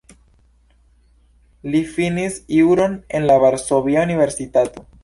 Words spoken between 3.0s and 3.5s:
en la